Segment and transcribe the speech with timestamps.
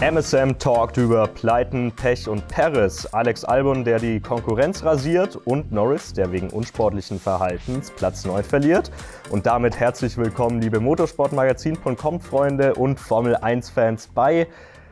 [0.00, 3.04] MSM talkt über Pleiten, Pech und Paris.
[3.12, 8.90] Alex Albon, der die Konkurrenz rasiert und Norris, der wegen unsportlichen Verhaltens Platz 9 verliert.
[9.28, 14.46] Und damit herzlich willkommen, liebe Motorsportmagazin.com Freunde und Formel 1 Fans bei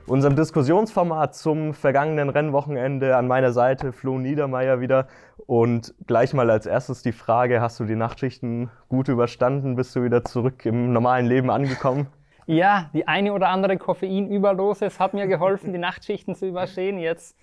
[0.06, 3.16] unserem Diskussionsformat zum vergangenen Rennwochenende.
[3.16, 5.08] An meiner Seite Flo Niedermeyer wieder.
[5.46, 9.74] Und gleich mal als erstes die Frage, hast du die Nachtschichten gut überstanden?
[9.74, 12.08] Bist du wieder zurück im normalen Leben angekommen?
[12.48, 16.98] Ja, die eine oder andere Koffeinüberdosis hat mir geholfen, die Nachtschichten zu überstehen.
[16.98, 17.36] Jetzt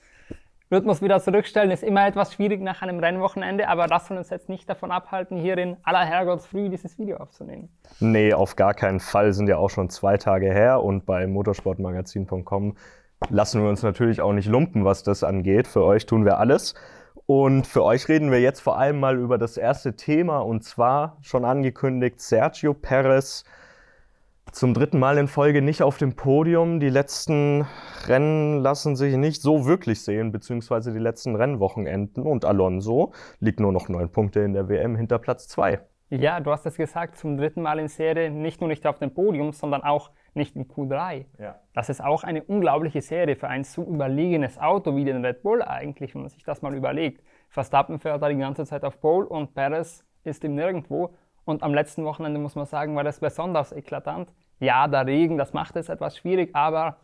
[0.71, 1.69] wird man es wieder zurückstellen.
[1.69, 5.37] Ist immer etwas schwierig nach einem Rennwochenende, aber das soll uns jetzt nicht davon abhalten,
[5.37, 7.69] hier in aller Herrgottsfrüh dieses Video aufzunehmen.
[7.99, 9.31] Nee, auf gar keinen Fall.
[9.33, 12.75] Sind ja auch schon zwei Tage her und bei motorsportmagazin.com
[13.29, 15.67] lassen wir uns natürlich auch nicht lumpen, was das angeht.
[15.67, 16.73] Für euch tun wir alles.
[17.27, 21.17] Und für euch reden wir jetzt vor allem mal über das erste Thema und zwar
[21.21, 23.43] schon angekündigt Sergio Perez
[24.55, 26.79] zum dritten Mal in Folge nicht auf dem Podium.
[26.79, 27.67] Die letzten
[28.07, 32.23] Rennen lassen sich nicht so wirklich sehen, beziehungsweise die letzten Rennwochenenden.
[32.23, 35.81] Und Alonso liegt nur noch neun Punkte in der WM hinter Platz zwei.
[36.09, 39.13] Ja, du hast es gesagt, zum dritten Mal in Serie nicht nur nicht auf dem
[39.13, 41.25] Podium, sondern auch nicht in Q3.
[41.37, 41.59] Ja.
[41.73, 45.63] Das ist auch eine unglaubliche Serie für ein so überlegenes Auto wie den Red Bull
[45.63, 47.21] eigentlich, wenn man sich das mal überlegt.
[47.49, 51.13] Verstappen fährt da die ganze Zeit auf Pole und Perez ist im Nirgendwo.
[51.43, 54.31] Und am letzten Wochenende muss man sagen, war das besonders eklatant.
[54.59, 56.97] Ja, der Regen, das macht es etwas schwierig, aber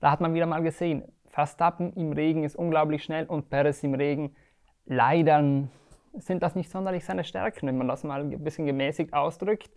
[0.00, 3.94] da hat man wieder mal gesehen, Verstappen im Regen ist unglaublich schnell und Perez im
[3.94, 4.34] Regen.
[4.86, 5.68] Leider
[6.14, 9.70] sind das nicht sonderlich seine Stärken, wenn man das mal ein bisschen gemäßigt ausdrückt.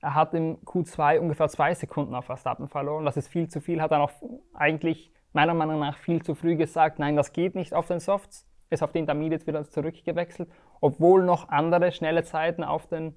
[0.00, 3.04] Er hat im Q2 ungefähr zwei Sekunden auf Verstappen verloren.
[3.04, 3.82] Das ist viel zu viel.
[3.82, 4.12] Hat er noch
[4.54, 8.46] eigentlich meiner Meinung nach viel zu früh gesagt, nein, das geht nicht auf den Softs.
[8.70, 10.48] Ist auf den Intermediates wieder zurückgewechselt,
[10.80, 13.16] obwohl noch andere schnelle Zeiten auf den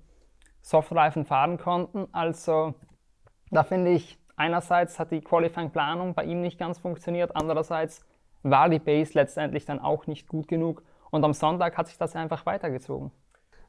[0.62, 2.08] Softreifen fahren konnten.
[2.12, 2.74] Also
[3.54, 8.06] da finde ich, einerseits hat die Qualifying-Planung bei ihm nicht ganz funktioniert, andererseits
[8.42, 10.84] war die Base letztendlich dann auch nicht gut genug.
[11.12, 13.12] Und am Sonntag hat sich das einfach weitergezogen.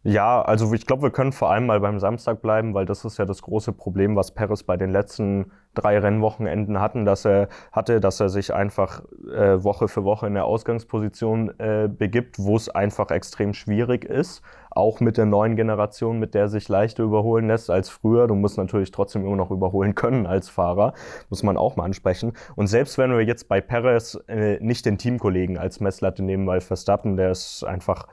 [0.07, 3.19] Ja, also ich glaube, wir können vor allem mal beim Samstag bleiben, weil das ist
[3.19, 8.01] ja das große Problem, was Perez bei den letzten drei Rennwochenenden hatten, dass er hatte,
[8.01, 9.03] dass er sich einfach
[9.35, 14.43] äh, Woche für Woche in der Ausgangsposition äh, begibt, wo es einfach extrem schwierig ist,
[14.71, 18.27] auch mit der neuen Generation, mit der sich leichter überholen lässt als früher.
[18.27, 20.93] Du musst natürlich trotzdem immer noch überholen können als Fahrer,
[21.31, 22.35] muss man auch mal ansprechen.
[22.57, 26.61] Und selbst wenn wir jetzt bei Perez äh, nicht den Teamkollegen als Messlatte nehmen, weil
[26.61, 28.07] Verstappen, der ist einfach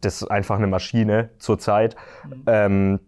[0.00, 1.96] das ist einfach eine Maschine zurzeit.
[2.26, 2.42] Mhm.
[2.46, 3.00] Ähm,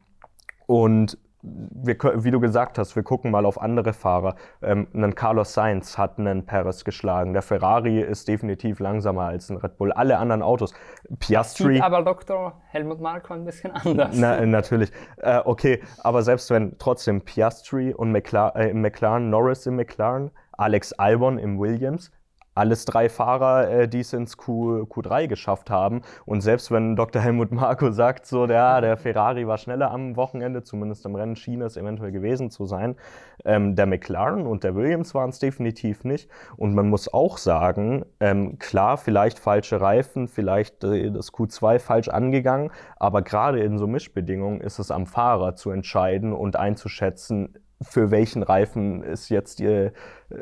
[0.66, 4.34] und wir, wie du gesagt hast, wir gucken mal auf andere Fahrer.
[4.62, 7.32] Ähm, ein Carlos Sainz hat einen Perez geschlagen.
[7.32, 9.92] Der Ferrari ist definitiv langsamer als ein Red Bull.
[9.92, 10.74] Alle anderen Autos.
[11.20, 11.74] Piastri.
[11.74, 12.60] Sieht aber Dr.
[12.68, 14.16] Helmut Marko ein bisschen anders.
[14.16, 14.90] Na, natürlich.
[15.18, 20.30] Äh, okay, aber selbst wenn trotzdem Piastri und McLaren, äh, im McLaren, Norris im McLaren,
[20.52, 22.10] Alex Albon im Williams,
[22.56, 26.02] alles drei Fahrer, äh, die es ins Q, Q3 geschafft haben.
[26.24, 27.22] Und selbst wenn Dr.
[27.22, 31.62] Helmut Marko sagt, so, der, der Ferrari war schneller am Wochenende, zumindest im Rennen schien
[31.62, 32.96] es eventuell gewesen zu sein,
[33.44, 36.30] ähm, der McLaren und der Williams waren es definitiv nicht.
[36.56, 42.08] Und man muss auch sagen, ähm, klar, vielleicht falsche Reifen, vielleicht äh, das Q2 falsch
[42.08, 48.10] angegangen, aber gerade in so Mischbedingungen ist es am Fahrer zu entscheiden und einzuschätzen, für
[48.10, 49.90] welchen Reifen ist jetzt die,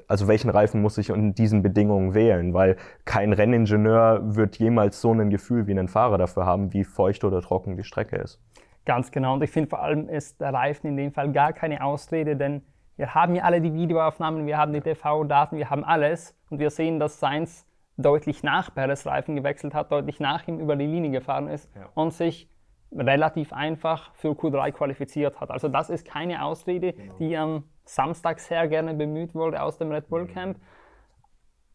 [0.07, 5.13] also welchen Reifen muss ich in diesen Bedingungen wählen, weil kein Renningenieur wird jemals so
[5.13, 8.41] ein Gefühl wie ein Fahrer dafür haben, wie feucht oder trocken die Strecke ist.
[8.87, 9.35] Ganz genau.
[9.35, 12.63] Und ich finde vor allem ist der Reifen in dem Fall gar keine Ausrede, denn
[12.97, 16.71] wir haben ja alle die Videoaufnahmen, wir haben die TV-Daten, wir haben alles und wir
[16.71, 17.67] sehen, dass Sainz
[17.97, 21.89] deutlich nach Perez Reifen gewechselt hat, deutlich nach ihm über die Linie gefahren ist ja.
[21.95, 22.49] und sich
[22.93, 25.51] relativ einfach für Q3 qualifiziert hat.
[25.51, 27.15] Also das ist keine Ausrede, genau.
[27.19, 30.59] die am Samstag sehr gerne bemüht wurde aus dem Red Bull Camp.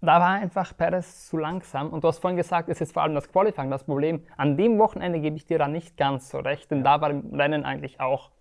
[0.01, 1.89] Da war einfach Perez zu langsam.
[1.89, 4.23] Und du hast vorhin gesagt, es ist vor allem das Qualifying das Problem.
[4.37, 7.33] An dem Wochenende gebe ich dir da nicht ganz so recht, denn da war im
[7.33, 8.31] Rennen eigentlich auch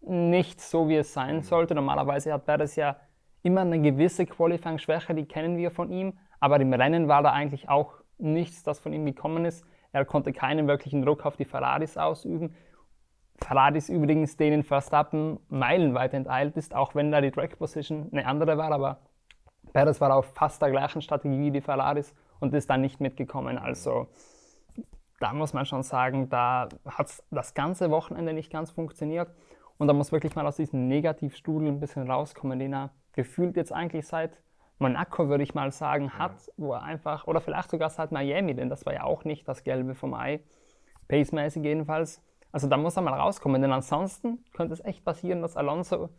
[0.00, 1.74] nicht so, wie es sein sollte.
[1.74, 2.96] Normalerweise hat Perez ja
[3.42, 6.18] immer eine gewisse Qualifying-Schwäche, die kennen wir von ihm.
[6.40, 9.64] Aber im Rennen war da eigentlich auch nichts, das von ihm gekommen ist.
[9.94, 12.52] Er konnte keinen wirklichen Druck auf die Ferraris ausüben.
[13.36, 18.58] Ferraris übrigens, denen Verstappen meilenweit enteilt ist, auch wenn da die Track Position eine andere
[18.58, 18.98] war, aber
[19.72, 23.56] Perez war auf fast der gleichen Strategie wie die Ferraris und ist dann nicht mitgekommen.
[23.56, 24.08] Also
[25.20, 29.32] da muss man schon sagen, da hat das ganze Wochenende nicht ganz funktioniert
[29.78, 33.72] und da muss wirklich mal aus diesem Negativstrudel ein bisschen rauskommen, den er gefühlt jetzt
[33.72, 34.36] eigentlich seit
[34.78, 38.68] Monaco, würde ich mal sagen, hat, wo er einfach, oder vielleicht sogar seit Miami, denn
[38.68, 40.40] das war ja auch nicht das Gelbe vom Ei,
[41.08, 42.22] pacemäßig jedenfalls.
[42.52, 46.10] Also da muss er mal rauskommen, denn ansonsten könnte es echt passieren, dass Alonso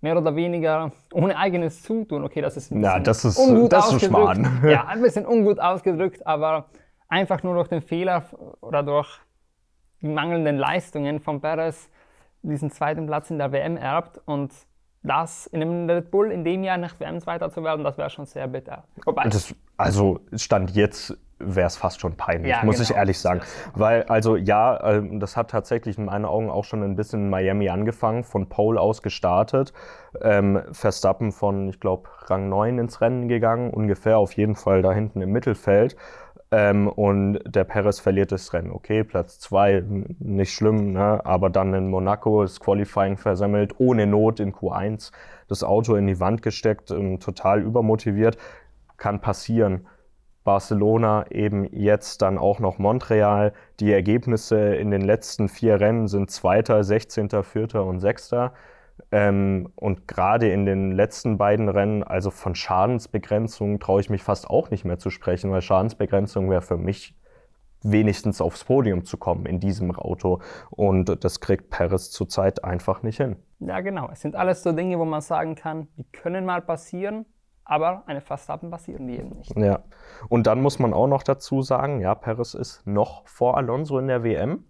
[0.00, 2.24] mehr oder weniger ohne eigenes Zutun.
[2.24, 4.38] Okay, das ist ein ja, das ist, ungut das ausgedrückt.
[4.38, 6.66] Ist ja, ein bisschen ungut ausgedrückt, aber
[7.08, 8.24] einfach nur durch den Fehler
[8.60, 9.08] oder durch
[10.02, 11.88] die mangelnden Leistungen von Perez
[12.42, 14.52] diesen zweiten Platz in der WM erbt und
[15.04, 18.10] das in einem Red Bull in dem Jahr nach WM Zweiter zu werden, das wäre
[18.10, 18.84] schon sehr bitter.
[19.24, 22.90] Das, also Stand jetzt wäre es fast schon peinlich, ja, muss genau.
[22.90, 23.40] ich ehrlich sagen.
[23.74, 27.30] Weil, also ja, ähm, das hat tatsächlich in meinen Augen auch schon ein bisschen in
[27.30, 29.72] Miami angefangen, von Pole aus gestartet.
[30.22, 34.92] Ähm, Verstappen von, ich glaube, Rang 9 ins Rennen gegangen, ungefähr auf jeden Fall da
[34.92, 35.96] hinten im Mittelfeld.
[36.50, 38.70] Ähm, und der Perez verliert das Rennen.
[38.70, 39.84] Okay, Platz 2,
[40.18, 41.20] nicht schlimm, ne?
[41.24, 45.10] aber dann in Monaco das Qualifying versammelt, ohne Not in Q1,
[45.48, 48.38] das Auto in die Wand gesteckt, ähm, total übermotiviert.
[48.96, 49.86] Kann passieren.
[50.44, 53.54] Barcelona, eben jetzt dann auch noch Montreal.
[53.80, 58.52] Die Ergebnisse in den letzten vier Rennen sind Zweiter, 16., Vierter und Sechster.
[59.14, 64.50] Ähm, und gerade in den letzten beiden Rennen, also von Schadensbegrenzung, traue ich mich fast
[64.50, 67.16] auch nicht mehr zu sprechen, weil Schadensbegrenzung wäre für mich
[67.84, 70.40] wenigstens aufs Podium zu kommen in diesem Auto.
[70.70, 73.36] Und das kriegt Perez zurzeit einfach nicht hin.
[73.60, 74.08] Ja, genau.
[74.10, 77.24] Es sind alles so Dinge, wo man sagen kann, die können mal passieren,
[77.64, 79.56] aber eine Verstappen passieren die eben nicht.
[79.56, 79.84] Ja.
[80.28, 84.08] Und dann muss man auch noch dazu sagen, ja, Perez ist noch vor Alonso in
[84.08, 84.64] der WM.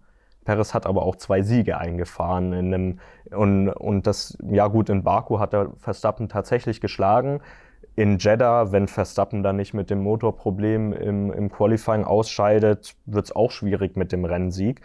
[0.45, 2.53] Perez hat aber auch zwei Siege eingefahren.
[2.53, 2.99] In einem,
[3.31, 7.41] und, und das, ja gut, in Baku hat er Verstappen tatsächlich geschlagen.
[7.97, 13.35] In Jeddah, wenn Verstappen dann nicht mit dem Motorproblem im, im Qualifying ausscheidet, wird es
[13.35, 14.81] auch schwierig mit dem Rennsieg.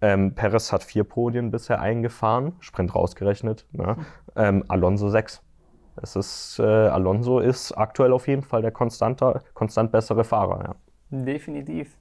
[0.00, 3.66] Ähm, Perez hat vier Podien bisher eingefahren, Sprint rausgerechnet.
[3.72, 3.96] Ne?
[4.34, 5.42] Ähm, Alonso sechs.
[6.00, 10.64] Es ist, äh, Alonso ist aktuell auf jeden Fall der konstanter, konstant bessere Fahrer.
[10.64, 11.24] Ja.
[11.24, 11.98] Definitiv.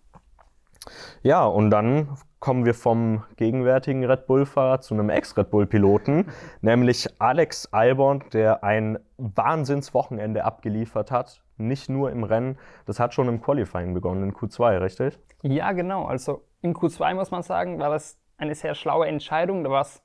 [1.22, 6.26] Ja, und dann kommen wir vom gegenwärtigen Red Bull-Fahrer zu einem Ex-Red Bull-Piloten,
[6.62, 11.44] nämlich Alex Albon, der ein Wahnsinnswochenende abgeliefert hat.
[11.58, 12.58] Nicht nur im Rennen,
[12.88, 15.20] das hat schon im Qualifying begonnen, in Q2, richtig?
[15.44, 16.06] Ja, genau.
[16.06, 19.64] Also in Q2 muss man sagen, war das eine sehr schlaue Entscheidung.
[19.64, 20.02] Da war es,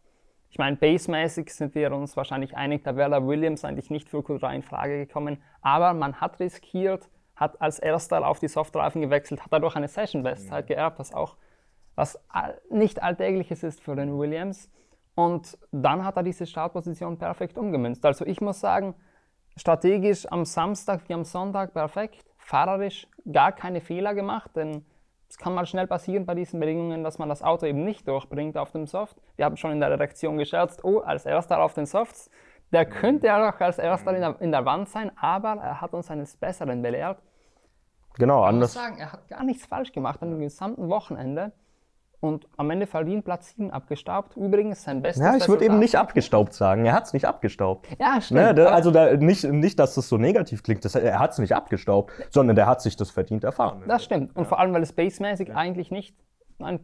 [0.50, 4.56] ich meine, basemäßig sind wir uns wahrscheinlich einig, da wäre Williams eigentlich nicht für Q3
[4.56, 5.42] in Frage gekommen.
[5.62, 10.64] Aber man hat riskiert, hat als erster auf die Softreifen gewechselt, hat dadurch eine Session-Bestzeit
[10.64, 10.68] mhm.
[10.68, 11.36] geerbt, was auch
[11.94, 12.18] was
[12.70, 14.70] nicht alltägliches ist für den Williams.
[15.14, 18.04] Und dann hat er diese Startposition perfekt umgemünzt.
[18.04, 18.94] Also ich muss sagen,
[19.56, 24.84] strategisch am Samstag wie am Sonntag perfekt, fahrerisch gar keine Fehler gemacht, denn
[25.28, 28.56] es kann mal schnell passieren bei diesen Bedingungen, dass man das Auto eben nicht durchbringt
[28.58, 29.16] auf dem Soft.
[29.36, 32.30] Wir haben schon in der Redaktion gescherzt, oh, als erster auf den Softs,
[32.72, 35.94] der könnte ja auch als erster in der, in der Wand sein, aber er hat
[35.94, 37.18] uns eines Besseren belehrt.
[38.18, 38.74] Genau, anders.
[38.74, 41.52] Ich muss sagen, er hat gar nichts falsch gemacht an dem gesamten Wochenende
[42.20, 44.36] und am Ende verdient Platz 7 abgestaubt.
[44.36, 46.84] Übrigens sein bestes Ja, ich würde eben nicht abgestaubt sagen.
[46.86, 47.86] Er hat es nicht abgestaubt.
[47.98, 48.40] Ja, stimmt.
[48.40, 50.84] Ne, da, also da, nicht, nicht, dass das so negativ klingt.
[50.84, 53.84] Das, er hat es nicht abgestaubt, sondern der hat sich das verdient erfahren.
[53.86, 54.34] Das stimmt.
[54.34, 54.48] Und ja.
[54.48, 55.54] vor allem, weil es basemäßig ja.
[55.54, 56.16] eigentlich nicht
[56.58, 56.80] ein,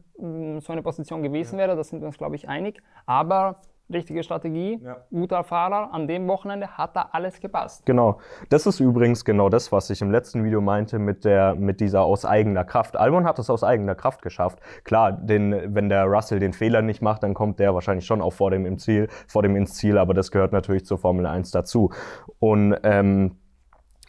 [0.61, 2.83] so eine Position gewesen wäre, da sind wir uns, glaube ich, einig.
[3.07, 3.61] Aber
[3.93, 4.97] richtige Strategie, ja.
[5.11, 5.93] guter Fahrer.
[5.93, 7.85] An dem Wochenende hat da alles gepasst.
[7.87, 8.19] Genau.
[8.49, 12.03] Das ist übrigens genau das, was ich im letzten Video meinte mit, der, mit dieser
[12.03, 12.97] aus eigener Kraft.
[12.97, 14.59] Albon hat es aus eigener Kraft geschafft.
[14.85, 18.33] Klar, den, wenn der Russell den Fehler nicht macht, dann kommt der wahrscheinlich schon auch
[18.33, 21.51] vor dem, im Ziel, vor dem ins Ziel, aber das gehört natürlich zur Formel 1
[21.51, 21.91] dazu.
[22.39, 23.37] Und ähm,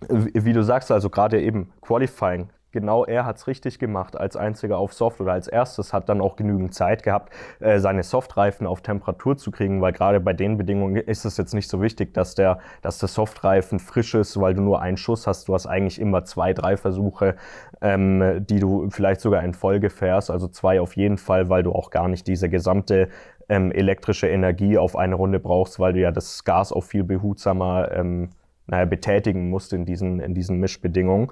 [0.09, 4.77] wie du sagst, also gerade eben Qualifying, genau er hat es richtig gemacht, als einziger
[4.77, 8.81] auf Soft oder als erstes hat dann auch genügend Zeit gehabt, äh, seine Softreifen auf
[8.81, 12.35] Temperatur zu kriegen, weil gerade bei den Bedingungen ist es jetzt nicht so wichtig, dass
[12.35, 15.47] der, dass der Softreifen frisch ist, weil du nur einen Schuss hast.
[15.47, 17.35] Du hast eigentlich immer zwei, drei Versuche,
[17.81, 21.71] ähm, die du vielleicht sogar in Folge fährst, also zwei auf jeden Fall, weil du
[21.71, 23.07] auch gar nicht diese gesamte
[23.49, 27.91] ähm, elektrische Energie auf eine Runde brauchst, weil du ja das Gas auch viel behutsamer
[27.91, 28.29] ähm,
[28.67, 31.31] naja, betätigen musst in diesen, in diesen Mischbedingungen.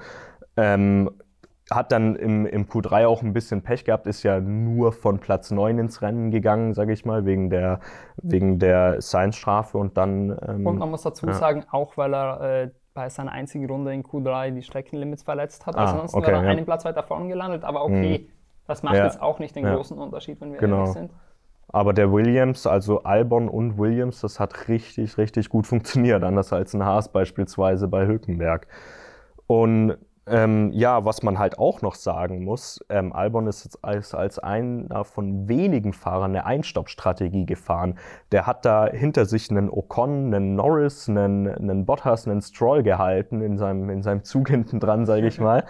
[0.57, 1.09] Ähm,
[1.69, 5.51] hat dann im, im Q3 auch ein bisschen Pech gehabt, ist ja nur von Platz
[5.51, 7.79] 9 ins Rennen gegangen, sage ich mal, wegen der,
[8.17, 10.37] wegen der Science-Strafe und dann.
[10.47, 11.33] Ähm, und man muss dazu ja.
[11.33, 15.77] sagen, auch weil er äh, bei seiner einzigen Runde in Q3 die Streckenlimits verletzt hat.
[15.77, 16.49] Ah, Ansonsten okay, wäre er ja.
[16.51, 18.27] einen Platz weiter vorn gelandet, aber okay, hm.
[18.67, 19.05] das macht ja.
[19.05, 20.79] jetzt auch nicht den großen Unterschied, wenn wir genau.
[20.79, 21.11] ehrlich sind.
[21.73, 26.73] Aber der Williams, also Albon und Williams, das hat richtig, richtig gut funktioniert, anders als
[26.73, 28.67] ein Haas beispielsweise bei Hülkenberg.
[29.47, 29.97] Und
[30.31, 34.39] ähm, ja, was man halt auch noch sagen muss, ähm, Albon ist jetzt als, als
[34.39, 37.95] einer von wenigen Fahrern eine Einstoppstrategie gefahren.
[38.31, 43.41] Der hat da hinter sich einen Ocon, einen Norris, einen, einen Bottas, einen Stroll gehalten
[43.41, 45.65] in seinem, in seinem Zug hinten dran, sage ich mal.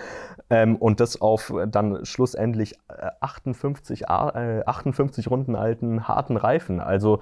[0.51, 2.75] Ähm, und das auf dann schlussendlich
[3.21, 6.81] 58, äh, 58 äh, Runden alten harten Reifen.
[6.81, 7.21] Also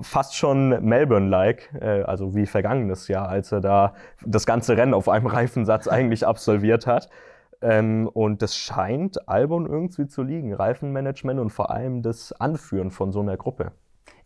[0.00, 3.94] fast schon Melbourne-like, äh, also wie vergangenes Jahr, als er da
[4.26, 7.08] das ganze Rennen auf einem Reifensatz eigentlich absolviert hat.
[7.62, 13.12] Ähm, und das scheint Albon irgendwie zu liegen, Reifenmanagement und vor allem das Anführen von
[13.12, 13.70] so einer Gruppe.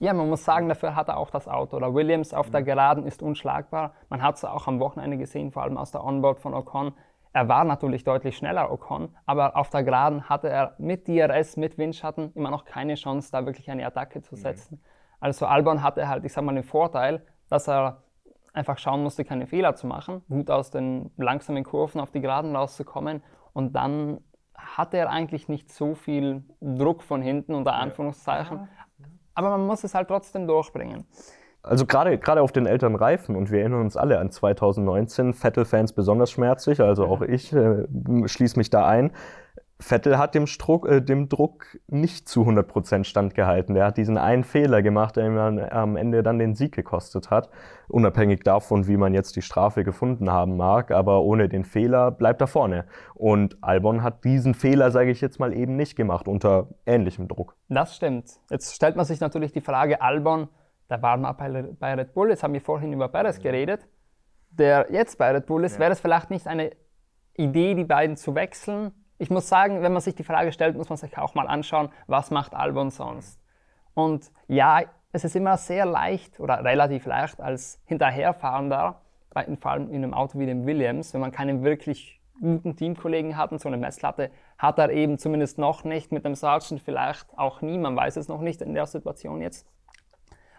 [0.00, 1.76] Ja, man muss sagen, dafür hat er auch das Auto.
[1.76, 3.92] Oder Williams auf der Geraden ist unschlagbar.
[4.08, 6.92] Man hat es auch am Wochenende gesehen, vor allem aus der Onboard von Ocon.
[7.38, 11.78] Er war natürlich deutlich schneller, Ocon, aber auf der Geraden hatte er mit DRS, mit
[11.78, 14.74] Windschatten immer noch keine Chance, da wirklich eine Attacke zu setzen.
[14.74, 14.80] Mhm.
[15.20, 18.02] Also Albon hatte halt, ich sag mal, den Vorteil, dass er
[18.52, 22.56] einfach schauen musste, keine Fehler zu machen, gut aus den langsamen Kurven auf die Geraden
[22.56, 24.18] rauszukommen und dann
[24.56, 28.68] hatte er eigentlich nicht so viel Druck von hinten, unter Anführungszeichen.
[29.36, 31.06] Aber man muss es halt trotzdem durchbringen.
[31.62, 35.92] Also gerade gerade auf den älteren Reifen und wir erinnern uns alle an 2019, Vettel-Fans
[35.92, 37.84] besonders schmerzlich, also auch ich äh,
[38.26, 39.10] schließe mich da ein.
[39.80, 43.76] Vettel hat dem, Struck, äh, dem Druck nicht zu 100% standgehalten.
[43.76, 47.48] Er hat diesen einen Fehler gemacht, der ihm am Ende dann den Sieg gekostet hat.
[47.86, 50.90] Unabhängig davon, wie man jetzt die Strafe gefunden haben mag.
[50.90, 52.86] Aber ohne den Fehler bleibt er vorne.
[53.14, 57.54] Und Albon hat diesen Fehler, sage ich jetzt mal, eben nicht gemacht, unter ähnlichem Druck.
[57.68, 58.40] Das stimmt.
[58.50, 60.48] Jetzt stellt man sich natürlich die Frage, Albon,
[60.90, 63.86] der war mal bei Red Bull, jetzt haben wir vorhin über Perez geredet,
[64.50, 65.80] der jetzt bei Red Bull ist, ja.
[65.80, 66.70] wäre es vielleicht nicht eine
[67.34, 68.92] Idee, die beiden zu wechseln?
[69.18, 71.90] ich muss sagen, wenn man sich die Frage stellt, muss man sich auch mal anschauen,
[72.06, 73.40] was macht Albon sonst.
[73.94, 79.02] Und ja, es ist immer sehr leicht oder relativ leicht als Hinterherfahrender,
[79.60, 83.50] vor allem in einem Auto wie dem Williams, wenn man keinen wirklich guten Teamkollegen hat
[83.50, 87.60] und so eine Messlatte hat er eben zumindest noch nicht, mit dem Sargent vielleicht auch
[87.62, 89.66] nie, man weiß es noch nicht in der Situation jetzt.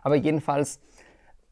[0.09, 0.81] Aber jedenfalls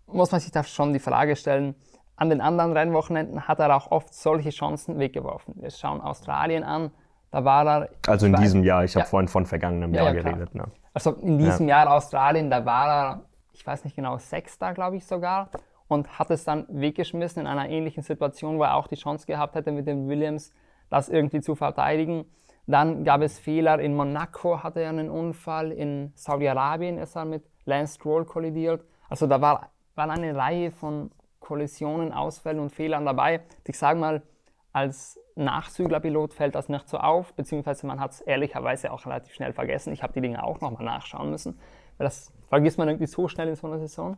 [0.07, 1.75] muss man sich da schon die Frage stellen,
[2.15, 5.53] an den anderen Rennwochenenden hat er auch oft solche Chancen weggeworfen.
[5.57, 6.89] Wir schauen Australien an,
[7.29, 7.89] da war er.
[8.07, 9.01] Also in diesem Jahr, ich ja.
[9.01, 10.55] habe vorhin von vergangenem ja, Jahr ja, geredet.
[10.55, 10.63] Ne?
[10.91, 13.21] Also in diesem Jahr Australien, da war er,
[13.53, 15.51] ich weiß nicht genau, Sechster, glaube ich sogar,
[15.87, 19.53] und hat es dann weggeschmissen in einer ähnlichen Situation, wo er auch die Chance gehabt
[19.53, 20.51] hätte, mit dem Williams
[20.89, 22.25] das irgendwie zu verteidigen.
[22.65, 23.79] Dann gab es Fehler.
[23.79, 25.71] In Monaco hatte er einen Unfall.
[25.71, 28.83] In Saudi-Arabien ist er mit Lance Stroll kollidiert.
[29.09, 33.41] Also da war, war eine Reihe von Kollisionen, Ausfällen und Fehlern dabei.
[33.65, 34.23] Ich sage mal,
[34.73, 39.53] als Nachzüglerpilot fällt das nicht so auf, beziehungsweise man hat es ehrlicherweise auch relativ schnell
[39.53, 39.93] vergessen.
[39.93, 41.59] Ich habe die Dinge auch nochmal nachschauen müssen,
[41.97, 44.17] weil das vergisst man irgendwie so schnell in so einer Saison.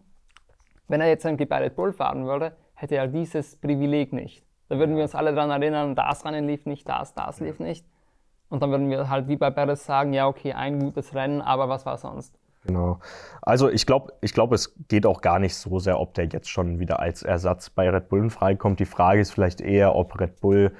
[0.88, 4.46] Wenn er jetzt bei Red Bull fahren würde, hätte er dieses Privileg nicht.
[4.70, 7.86] Da würden wir uns alle daran erinnern, das Rennen lief nicht, das, das lief nicht.
[8.50, 11.70] Und dann würden wir halt wie bei Perez sagen, ja okay, ein gutes Rennen, aber
[11.70, 12.38] was war sonst?
[12.66, 13.00] Genau.
[13.42, 16.50] Also ich glaube, ich glaub, es geht auch gar nicht so sehr, ob der jetzt
[16.50, 18.80] schon wieder als Ersatz bei Red Bull freikommt.
[18.80, 20.72] Die Frage ist vielleicht eher, ob Red Bull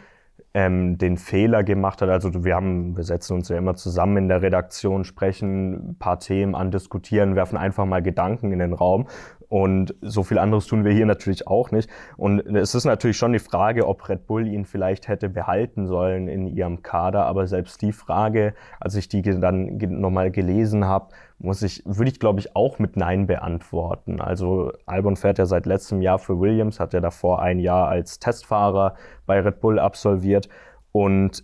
[0.54, 2.10] ähm, den Fehler gemacht hat.
[2.10, 6.20] Also wir haben, wir setzen uns ja immer zusammen in der Redaktion, sprechen ein paar
[6.20, 9.08] Themen an, diskutieren, werfen einfach mal Gedanken in den Raum.
[9.50, 11.90] Und so viel anderes tun wir hier natürlich auch nicht.
[12.18, 16.28] Und es ist natürlich schon die Frage, ob Red Bull ihn vielleicht hätte behalten sollen
[16.28, 17.26] in ihrem Kader.
[17.26, 22.20] Aber selbst die Frage, als ich die dann nochmal gelesen habe, muss ich, würde ich
[22.20, 24.22] glaube ich auch mit Nein beantworten.
[24.22, 28.20] Also Albon fährt ja seit letztem Jahr für Williams, hat ja davor ein Jahr als
[28.20, 30.48] Testfahrer bei Red Bull absolviert.
[30.92, 31.44] Und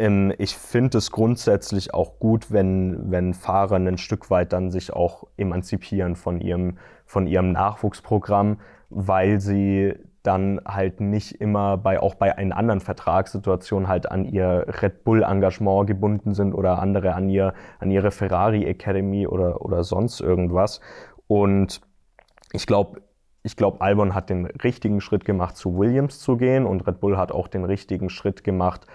[0.00, 5.26] ich finde es grundsätzlich auch gut, wenn, wenn Fahrer ein Stück weit dann sich auch
[5.36, 12.36] emanzipieren von ihrem, von ihrem Nachwuchsprogramm, weil sie dann halt nicht immer bei, auch bei
[12.36, 17.54] einer anderen Vertragssituation halt an ihr Red Bull Engagement gebunden sind oder andere an ihr,
[17.80, 20.80] an ihre Ferrari Academy oder, oder sonst irgendwas.
[21.26, 21.80] Und
[22.52, 23.02] ich glaube,
[23.42, 27.16] ich glaube, Albon hat den richtigen Schritt gemacht, zu Williams zu gehen und Red Bull
[27.16, 28.86] hat auch den richtigen Schritt gemacht,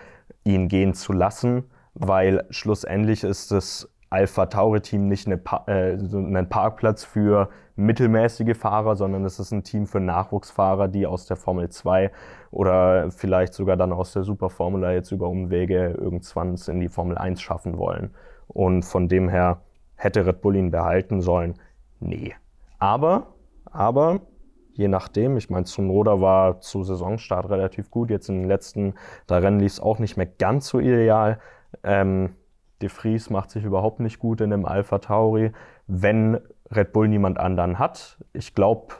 [0.43, 5.93] ihn gehen zu lassen, weil schlussendlich ist das Alpha Tauri Team nicht eine pa äh,
[5.93, 11.38] ein Parkplatz für mittelmäßige Fahrer, sondern es ist ein Team für Nachwuchsfahrer, die aus der
[11.38, 12.12] Formel 2
[12.51, 17.41] oder vielleicht sogar dann aus der Superformula jetzt über Umwege irgendwann in die Formel 1
[17.41, 18.13] schaffen wollen.
[18.47, 19.62] Und von dem her
[19.95, 21.55] hätte Red Bull ihn behalten sollen?
[22.00, 22.35] Nee.
[22.77, 23.33] Aber,
[23.65, 24.21] aber
[24.74, 25.38] je nachdem.
[25.38, 28.10] Ich meine, Tsunoda war zu Saisonstart relativ gut.
[28.10, 28.96] Jetzt in den letzten
[29.27, 31.39] drei Rennen lief es auch nicht mehr ganz so ideal.
[31.84, 32.36] Ähm,
[32.82, 35.53] De Vries macht sich überhaupt nicht gut in dem Alpha Tauri.
[35.88, 36.39] Wenn
[36.70, 38.96] Red Bull niemand anderen hat, ich glaube,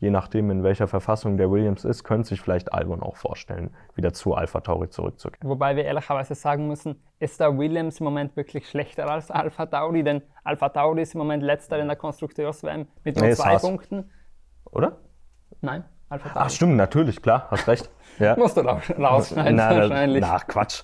[0.00, 4.12] je nachdem, in welcher Verfassung der Williams ist, könnte sich vielleicht Albon auch vorstellen, wieder
[4.12, 5.48] zu Alpha Tauri zurückzukehren.
[5.48, 10.02] Wobei wir ehrlicherweise sagen müssen, ist der Williams im Moment wirklich schlechter als Alpha Tauri?
[10.02, 14.10] Denn Alpha Tauri ist im Moment letzter in der Konstrukteurs-WM mit nur nee, zwei Punkten.
[14.72, 14.98] Oder?
[15.60, 16.44] Nein, Alpha Tauri.
[16.46, 17.90] Ach stimmt, natürlich, klar, hast recht.
[18.18, 18.36] Ja.
[18.36, 20.20] Musst du rausschneiden na, wahrscheinlich.
[20.20, 20.82] Na, Quatsch.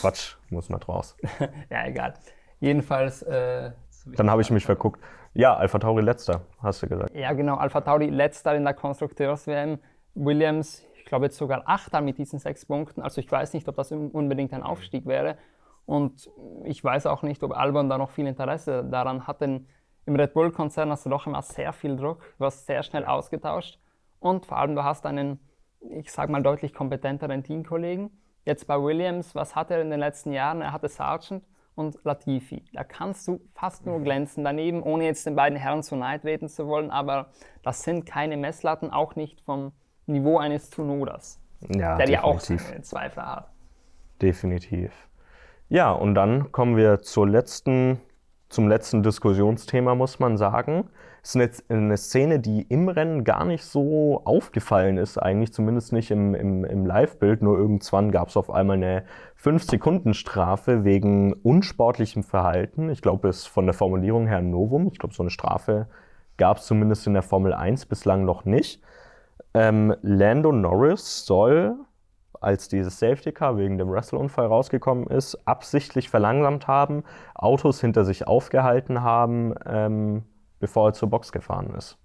[0.00, 1.16] Quatsch, muss man raus.
[1.70, 2.12] ja, egal.
[2.60, 3.22] Jedenfalls.
[3.22, 3.70] Äh,
[4.04, 5.00] Dann habe ich mich verguckt.
[5.32, 7.14] Ja, Alpha Tauri letzter, hast du gesagt.
[7.14, 9.78] Ja, genau, Alpha Tauri letzter in der Konstrukteurs-WM.
[10.14, 13.00] Williams, ich glaube jetzt sogar achter mit diesen sechs Punkten.
[13.00, 15.38] Also ich weiß nicht, ob das unbedingt ein Aufstieg wäre.
[15.86, 16.28] Und
[16.64, 19.68] ich weiß auch nicht, ob Albon da noch viel Interesse daran hat, denn
[20.08, 23.78] im Red Bull-Konzern hast du doch immer sehr viel Druck, du wirst sehr schnell ausgetauscht
[24.20, 25.38] und vor allem du hast einen,
[25.80, 28.10] ich sag mal, deutlich kompetenteren Teamkollegen.
[28.44, 30.62] Jetzt bei Williams, was hat er in den letzten Jahren?
[30.62, 32.64] Er hatte Sargent und Latifi.
[32.72, 36.48] Da kannst du fast nur glänzen daneben, ohne jetzt den beiden Herren zu nahe treten
[36.48, 37.26] zu wollen, aber
[37.62, 39.72] das sind keine Messlatten, auch nicht vom
[40.06, 41.38] Niveau eines Tsunodas,
[41.68, 43.52] Ja, der ja auch seine Zweifel hat.
[44.22, 44.90] Definitiv.
[45.68, 48.00] Ja, und dann kommen wir zur letzten,
[48.48, 50.88] zum letzten Diskussionsthema, muss man sagen.
[51.22, 56.10] Es ist eine, Szene, die im Rennen gar nicht so aufgefallen ist, eigentlich zumindest nicht
[56.10, 57.42] im, im, im Live-Bild.
[57.42, 59.04] Nur irgendwann gab es auf einmal eine
[59.42, 62.88] 5-Sekunden-Strafe wegen unsportlichem Verhalten.
[62.88, 64.88] Ich glaube, es ist von der Formulierung her ein Novum.
[64.92, 65.88] Ich glaube, so eine Strafe
[66.38, 68.80] gab es zumindest in der Formel 1 bislang noch nicht.
[69.52, 71.76] Ähm, Lando Norris soll
[72.40, 77.04] als dieses Safety Car wegen dem Wrestle-Unfall rausgekommen ist, absichtlich verlangsamt haben,
[77.34, 80.24] Autos hinter sich aufgehalten haben, ähm,
[80.60, 81.98] bevor er zur Box gefahren ist.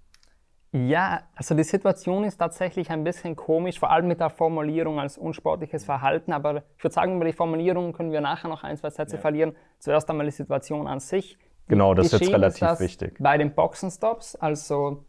[0.72, 5.16] Ja, also die Situation ist tatsächlich ein bisschen komisch, vor allem mit der Formulierung als
[5.16, 6.32] unsportliches Verhalten.
[6.32, 9.54] Aber ich würde sagen, über die Formulierung können wir nachher noch ein, zwei Sätze verlieren.
[9.78, 11.38] Zuerst einmal die Situation an sich.
[11.68, 13.16] Genau, das ist jetzt relativ das wichtig.
[13.20, 15.04] Bei den Boxenstops, also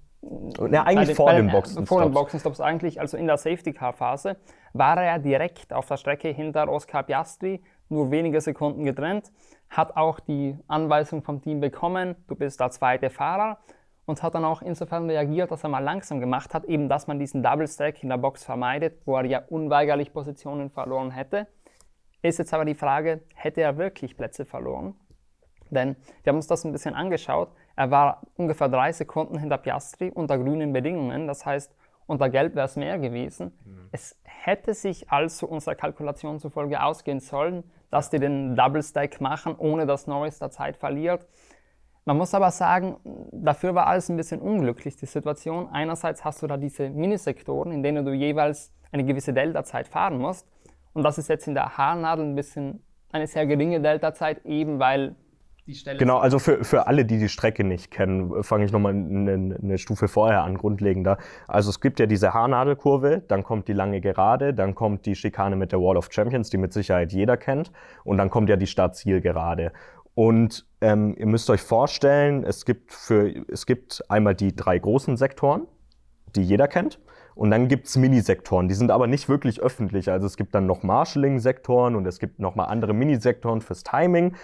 [0.71, 1.87] Ja, eigentlich den- vor dem den- Boxenstopp.
[1.87, 4.37] Vor den Boxenstops eigentlich, also in der Safety-Car-Phase,
[4.77, 9.31] war er direkt auf der Strecke hinter Oscar Piastri, nur wenige Sekunden getrennt,
[9.69, 13.59] hat auch die Anweisung vom Team bekommen, du bist der zweite Fahrer
[14.05, 17.19] und hat dann auch insofern reagiert, dass er mal langsam gemacht hat, eben dass man
[17.19, 21.47] diesen Double Stack in der Box vermeidet, wo er ja unweigerlich Positionen verloren hätte.
[22.21, 24.95] Ist jetzt aber die Frage, hätte er wirklich Plätze verloren?
[25.69, 27.49] Denn wir haben uns das ein bisschen angeschaut.
[27.77, 31.27] Er war ungefähr drei Sekunden hinter Piastri unter grünen Bedingungen.
[31.27, 31.74] Das heißt,
[32.07, 33.51] unter Gelb wäre es mehr gewesen.
[33.91, 39.55] Es hätte sich also unserer Kalkulation zufolge ausgehen sollen, dass die den Double Stack machen,
[39.57, 41.27] ohne dass Norris da Zeit verliert.
[42.07, 42.97] Man muss aber sagen,
[43.31, 45.69] dafür war alles ein bisschen unglücklich, die Situation.
[45.69, 50.47] Einerseits hast du da diese Minisektoren, in denen du jeweils eine gewisse Delta-Zeit fahren musst.
[50.93, 55.15] Und das ist jetzt in der Haarnadel ein bisschen eine sehr geringe Delta-Zeit, eben weil
[55.67, 55.97] die Stelle.
[55.97, 59.77] Genau, also für, für alle, die die Strecke nicht kennen, fange ich nochmal eine, eine
[59.77, 61.17] Stufe vorher an, grundlegender.
[61.47, 65.55] Also es gibt ja diese Haarnadelkurve, dann kommt die lange Gerade, dann kommt die Schikane
[65.55, 67.71] mit der Wall of Champions, die mit Sicherheit jeder kennt,
[68.03, 69.71] und dann kommt ja die Start-Ziel-Gerade.
[70.13, 75.17] Und ähm, ihr müsst euch vorstellen, es gibt, für, es gibt einmal die drei großen
[75.17, 75.67] Sektoren,
[76.35, 76.99] die jeder kennt.
[77.35, 80.09] Und dann gibt's Minisektoren, die sind aber nicht wirklich öffentlich.
[80.09, 84.35] Also es gibt dann noch Marshalling-Sektoren und es gibt nochmal andere Minisektoren fürs Timing.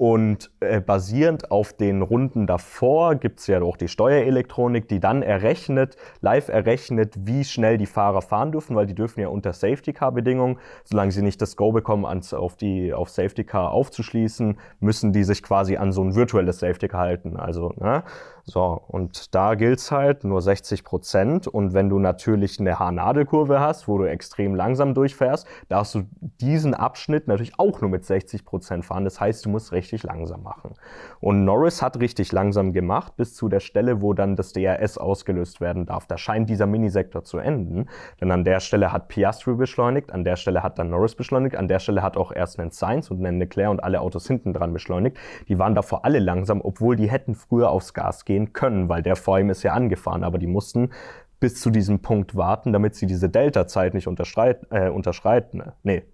[0.00, 5.98] Und äh, basierend auf den Runden davor gibt's ja auch die Steuerelektronik, die dann errechnet,
[6.22, 11.12] live errechnet, wie schnell die Fahrer fahren dürfen, weil die dürfen ja unter Safety-Car-Bedingungen, solange
[11.12, 15.76] sie nicht das Go bekommen, ans, auf, die, auf Safety-Car aufzuschließen, müssen die sich quasi
[15.76, 17.36] an so ein virtuelles Safety-Car halten.
[17.36, 18.02] Also, ne?
[18.50, 21.46] So, und da gilt's halt nur 60 Prozent.
[21.46, 26.02] Und wenn du natürlich eine Haarnadelkurve hast, wo du extrem langsam durchfährst, darfst du
[26.40, 29.04] diesen Abschnitt natürlich auch nur mit 60 Prozent fahren.
[29.04, 30.74] Das heißt, du musst richtig langsam machen.
[31.20, 35.60] Und Norris hat richtig langsam gemacht, bis zu der Stelle, wo dann das DRS ausgelöst
[35.60, 36.08] werden darf.
[36.08, 37.88] Da scheint dieser Minisektor zu enden.
[38.20, 41.68] Denn an der Stelle hat Piastri beschleunigt, an der Stelle hat dann Norris beschleunigt, an
[41.68, 44.72] der Stelle hat auch erst ein Sainz und ein Leclerc und alle Autos hinten dran
[44.72, 45.18] beschleunigt.
[45.46, 49.16] Die waren davor alle langsam, obwohl die hätten früher aufs Gas gehen können, weil der
[49.16, 50.90] vor ihm ist ja angefahren, aber die mussten
[51.38, 55.62] bis zu diesem Punkt warten, damit sie diese Delta-Zeit nicht unterschreit, äh, unterschreiten.
[55.82, 56.04] Nee,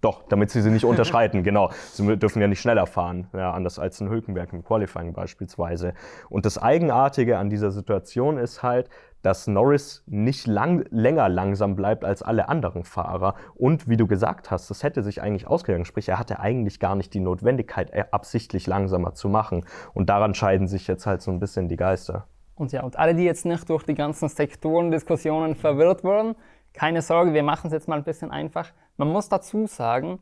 [0.00, 1.70] doch, damit sie sie nicht unterschreiten, genau.
[1.92, 5.94] Sie dürfen ja nicht schneller fahren, ja, anders als in Hülkenberg im Qualifying beispielsweise.
[6.28, 8.90] Und das Eigenartige an dieser Situation ist halt,
[9.24, 13.34] dass Norris nicht lang, länger langsam bleibt als alle anderen Fahrer.
[13.54, 15.86] Und wie du gesagt hast, das hätte sich eigentlich ausgegangen.
[15.86, 19.64] Sprich, er hatte eigentlich gar nicht die Notwendigkeit, absichtlich langsamer zu machen.
[19.94, 22.26] Und daran scheiden sich jetzt halt so ein bisschen die Geister.
[22.54, 26.36] Und ja, und alle, die jetzt nicht durch die ganzen Sektorendiskussionen verwirrt wurden,
[26.74, 28.72] keine Sorge, wir machen es jetzt mal ein bisschen einfach.
[28.98, 30.18] Man muss dazu sagen,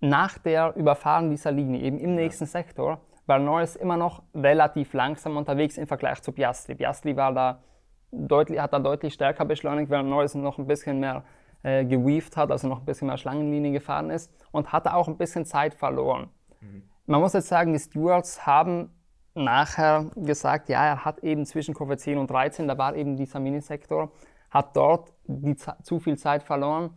[0.00, 5.36] nach der Überfahren dieser Linie, eben im nächsten Sektor, war Norris immer noch relativ langsam
[5.36, 6.74] unterwegs im Vergleich zu Piastri.
[6.74, 7.62] Piastri war da
[8.12, 11.24] deutlich, hat da deutlich stärker beschleunigt, während Norris noch ein bisschen mehr
[11.62, 15.16] äh, geweaved hat, also noch ein bisschen mehr Schlangenlinie gefahren ist und hatte auch ein
[15.16, 16.30] bisschen Zeit verloren.
[17.06, 18.90] Man muss jetzt sagen, die Stewards haben
[19.34, 23.40] nachher gesagt, ja, er hat eben zwischen Kurve 10 und 13, da war eben dieser
[23.40, 24.12] Minisektor,
[24.50, 26.90] hat dort die, zu viel Zeit verloren.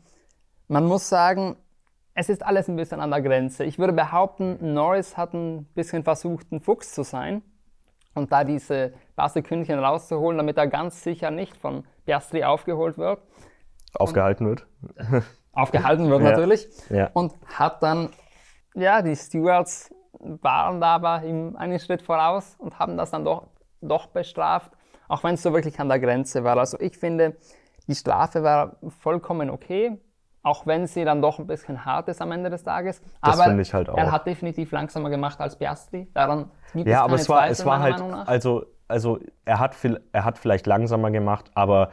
[0.67, 1.55] Man muss sagen,
[2.13, 3.63] es ist alles ein bisschen an der Grenze.
[3.63, 7.41] Ich würde behaupten, Norris hat ein bisschen versucht, ein Fuchs zu sein
[8.13, 13.21] und da diese Bastelkündchen rauszuholen, damit er ganz sicher nicht von Piastri aufgeholt wird.
[13.95, 14.67] Aufgehalten wird.
[15.53, 16.29] Aufgehalten wird Ja.
[16.31, 16.67] natürlich.
[16.89, 17.09] Ja.
[17.13, 18.09] Und hat dann,
[18.75, 23.47] ja, die Stewards waren da aber ihm einen Schritt voraus und haben das dann doch,
[23.81, 24.71] doch bestraft,
[25.07, 26.57] auch wenn es so wirklich an der Grenze war.
[26.57, 27.37] Also ich finde,
[27.87, 29.99] die Strafe war vollkommen okay,
[30.43, 33.01] auch wenn sie dann doch ein bisschen hart ist am Ende des Tages.
[33.21, 33.97] Das aber finde ich halt auch.
[33.97, 36.07] er hat definitiv langsamer gemacht als Piastri.
[36.13, 39.73] Daran gibt Ja, es aber es war, Zweifel, es war halt, also, also er, hat
[39.73, 41.89] viel, er hat vielleicht langsamer gemacht, aber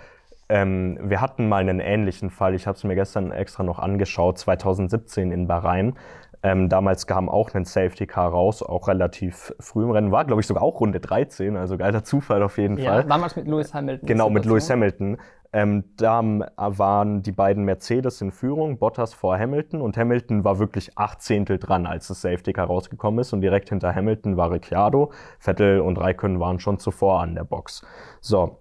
[0.49, 2.55] ähm, wir hatten mal einen ähnlichen Fall.
[2.55, 5.95] Ich habe es mir gestern extra noch angeschaut, 2017 in Bahrain.
[6.43, 10.11] Ähm, damals kam auch ein Safety Car raus, auch relativ früh im Rennen.
[10.11, 13.05] War, glaube ich, sogar auch Runde 13, also geiler Zufall auf jeden Ja, Fall.
[13.05, 14.07] damals mit Lewis Hamilton.
[14.07, 14.47] Genau, mit.
[14.47, 15.19] Lewis Hamilton.
[15.53, 20.59] Ähm, da ähm, waren die beiden Mercedes in Führung, Bottas vor Hamilton und Hamilton war
[20.59, 24.53] wirklich acht Zehntel dran, als das Safety Car rausgekommen ist und direkt hinter Hamilton war
[24.53, 25.11] Ricciardo,
[25.41, 27.85] Vettel und Raikkonen waren schon zuvor an der Box.
[28.21, 28.61] So,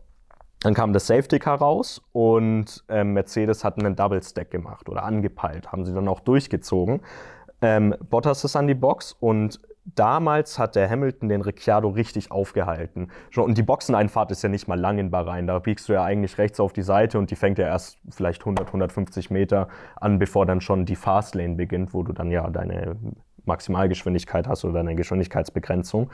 [0.62, 5.04] dann kam das Safety Car raus und ähm, Mercedes hat einen Double Stack gemacht oder
[5.04, 7.02] angepeilt, haben sie dann auch durchgezogen.
[7.62, 13.10] Ähm, Bottas ist an die Box und damals hat der Hamilton den Ricciardo richtig aufgehalten.
[13.36, 15.48] Und die Boxeneinfahrt ist ja nicht mal lang in Bahrain.
[15.48, 18.42] Da biegst du ja eigentlich rechts auf die Seite und die fängt ja erst vielleicht
[18.42, 22.98] 100, 150 Meter an, bevor dann schon die Fastlane beginnt, wo du dann ja deine
[23.46, 26.10] Maximalgeschwindigkeit hast oder deine Geschwindigkeitsbegrenzung.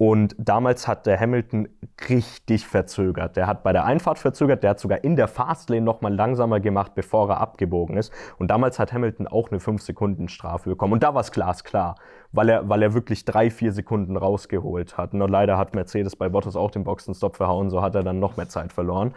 [0.00, 1.68] Und damals hat der Hamilton
[2.08, 3.36] richtig verzögert.
[3.36, 6.94] Der hat bei der Einfahrt verzögert, der hat sogar in der Fastlane nochmal langsamer gemacht,
[6.94, 8.10] bevor er abgebogen ist.
[8.38, 10.94] Und damals hat Hamilton auch eine 5-Sekunden-Strafe bekommen.
[10.94, 11.96] Und da war es glasklar,
[12.32, 15.12] weil er, weil er wirklich drei, vier Sekunden rausgeholt hat.
[15.12, 18.38] Und leider hat Mercedes bei Bottas auch den Boxenstopp verhauen, so hat er dann noch
[18.38, 19.12] mehr Zeit verloren.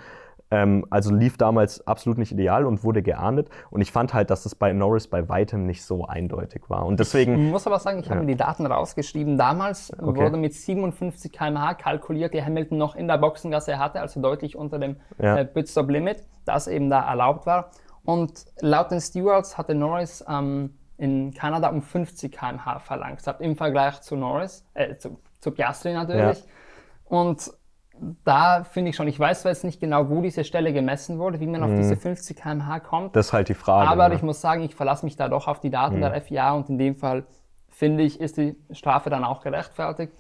[0.54, 3.50] Ähm, also lief damals absolut nicht ideal und wurde geahndet.
[3.72, 6.86] Und ich fand halt, dass es bei Norris bei weitem nicht so eindeutig war.
[6.86, 7.34] Und deswegen.
[7.46, 9.38] Ich muss aber sagen, ich habe mir die Daten rausgeschrieben.
[9.38, 10.20] Damals Okay.
[10.22, 14.78] wurde mit 57 km/h kalkuliert, die Hamilton noch in der Boxengasse hatte, also deutlich unter
[14.78, 15.38] dem Ja.
[15.38, 17.72] äh, Pitstop-Limit, das eben da erlaubt war.
[18.06, 24.02] Und laut den Stewards hatte Norris ähm, in Kanada um 50 km/h verlangsamt im Vergleich
[24.02, 26.44] zu Norris, äh, zu, zu Piastri natürlich.
[27.06, 27.52] Und
[28.26, 31.40] da finde ich schon, ich weiß zwar jetzt nicht genau, wo diese Stelle gemessen wurde,
[31.40, 33.16] wie man auf diese 50 km/h kommt.
[33.16, 33.88] Das ist halt die Frage.
[33.90, 34.16] Aber ne?
[34.16, 36.02] ich muss sagen, ich verlasse mich da doch auf die Daten Mhm.
[36.02, 37.24] der FIA und in dem Fall
[37.70, 40.14] finde ich, ist die Strafe dann auch gerechtfertigt.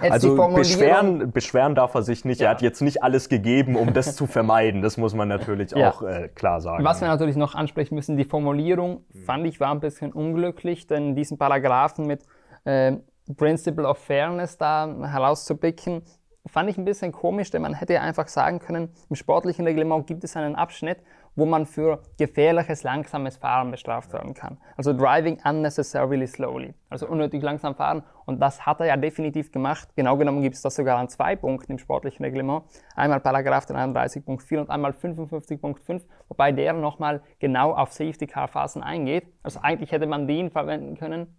[0.00, 2.40] Jetzt Also beschweren, beschweren darf er sich nicht.
[2.40, 2.46] Ja.
[2.46, 4.80] Er hat jetzt nicht alles gegeben, um das zu vermeiden.
[4.80, 5.90] Das muss man natürlich Ja.
[5.90, 6.82] auch äh, klar sagen.
[6.82, 11.14] Was wir natürlich noch ansprechen müssen, die Formulierung fand ich war ein bisschen unglücklich, denn
[11.14, 12.24] diesen Paragraphen mit
[12.64, 12.96] äh,
[13.36, 16.02] Principle of Fairness da herauszupicken,
[16.48, 20.06] fand ich ein bisschen komisch, denn man hätte ja einfach sagen können, im sportlichen Reglement
[20.06, 20.98] gibt es einen Abschnitt,
[21.36, 24.58] wo man für gefährliches, langsames Fahren bestraft werden kann.
[24.76, 28.02] Also driving unnecessarily slowly, also unnötig langsam fahren.
[28.24, 29.88] Und das hat er ja definitiv gemacht.
[29.94, 32.64] Genau genommen gibt es das sogar an zwei Punkten im sportlichen Reglement.
[32.94, 39.26] Einmal Paragraph 33.4 und einmal 55.5, wobei der nochmal genau auf Safety-Car-Phasen eingeht.
[39.42, 41.36] Also eigentlich hätte man den verwenden können,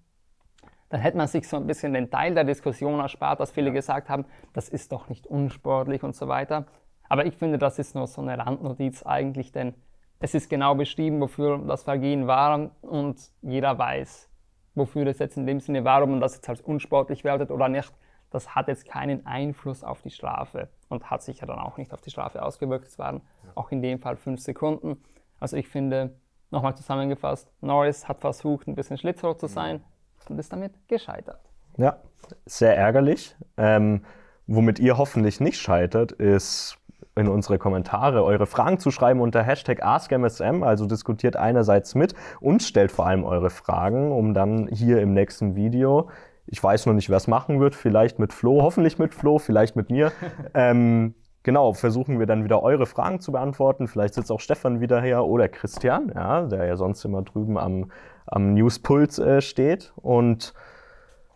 [0.89, 4.09] dann hätte man sich so ein bisschen den Teil der Diskussion erspart, dass viele gesagt
[4.09, 6.65] haben, das ist doch nicht unsportlich und so weiter.
[7.09, 9.73] Aber ich finde, das ist nur so eine Randnotiz eigentlich, denn
[10.19, 14.29] es ist genau beschrieben, wofür das Vergehen war und jeder weiß,
[14.75, 17.69] wofür das jetzt in dem Sinne war, ob man das jetzt als unsportlich wertet oder
[17.69, 17.93] nicht.
[18.29, 21.93] Das hat jetzt keinen Einfluss auf die Strafe und hat sich ja dann auch nicht
[21.93, 22.87] auf die Strafe ausgewirkt.
[22.87, 23.21] Es waren
[23.55, 25.01] auch in dem Fall fünf Sekunden.
[25.39, 26.17] Also ich finde,
[26.49, 29.81] nochmal zusammengefasst, Norris hat versucht, ein bisschen schlitzohr zu sein
[30.29, 31.39] und ist damit gescheitert.
[31.77, 31.97] Ja,
[32.45, 33.35] sehr ärgerlich.
[33.57, 34.03] Ähm,
[34.47, 36.77] womit ihr hoffentlich nicht scheitert, ist
[37.15, 40.63] in unsere Kommentare eure Fragen zu schreiben unter Hashtag AskMSM.
[40.63, 45.55] Also diskutiert einerseits mit und stellt vor allem eure Fragen, um dann hier im nächsten
[45.55, 46.09] Video,
[46.45, 49.75] ich weiß noch nicht, wer es machen wird, vielleicht mit Flo, hoffentlich mit Flo, vielleicht
[49.75, 50.11] mit mir.
[50.53, 51.13] ähm,
[51.43, 53.87] genau, versuchen wir dann wieder eure Fragen zu beantworten.
[53.87, 57.91] Vielleicht sitzt auch Stefan wieder her oder Christian, ja, der ja sonst immer drüben am,
[58.27, 59.93] am Newspuls äh, steht.
[59.95, 60.53] Und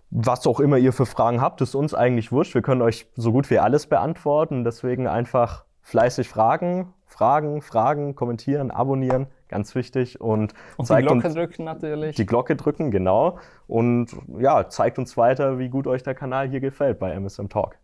[0.10, 2.54] was auch immer ihr für Fragen habt, ist uns eigentlich wurscht.
[2.54, 4.64] Wir können euch so gut wie alles beantworten.
[4.64, 10.20] Deswegen einfach fleißig fragen, fragen, fragen, kommentieren, abonnieren, ganz wichtig.
[10.22, 12.16] Und, Und die Glocke uns drücken natürlich.
[12.16, 13.40] die Glocke drücken, genau.
[13.68, 17.78] Und ja, zeigt uns weiter, wie gut euch der Kanal hier gefällt bei MSM Talk.